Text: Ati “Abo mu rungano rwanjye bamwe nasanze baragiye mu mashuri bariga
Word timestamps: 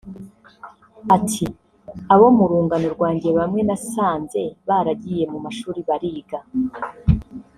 Ati 1.15 1.45
“Abo 2.13 2.27
mu 2.37 2.43
rungano 2.51 2.87
rwanjye 2.95 3.29
bamwe 3.37 3.61
nasanze 3.67 4.41
baragiye 4.67 5.23
mu 5.31 5.39
mashuri 5.45 5.79
bariga 5.87 6.39